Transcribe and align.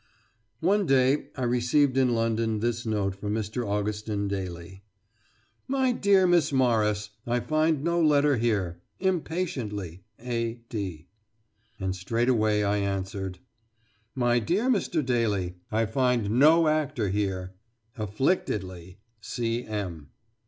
One 0.61 0.87
day 0.87 1.27
I 1.37 1.43
received 1.43 1.95
in 1.95 2.15
London 2.15 2.59
this 2.59 2.87
note 2.87 3.15
from 3.17 3.35
Mr. 3.35 3.63
Augustin 3.69 4.27
Daly: 4.27 4.81
"MY 5.67 5.91
DEAR 5.91 6.25
MISS 6.25 6.51
MORRIS: 6.51 7.11
I 7.27 7.39
find 7.39 7.83
no 7.83 8.01
letter 8.01 8.37
here. 8.37 8.81
Impatiently, 8.99 10.01
A. 10.19 10.55
D." 10.69 11.05
And 11.79 11.95
straightway 11.95 12.63
I 12.63 12.77
answered: 12.77 13.37
"MY 14.15 14.39
DEAR 14.39 14.69
MR. 14.71 15.05
DALY: 15.05 15.57
I 15.71 15.85
find 15.85 16.31
no 16.31 16.67
actor 16.67 17.09
here. 17.09 17.53
Afflictedly, 17.95 18.97
C. 19.19 19.63
M." 19.65 20.09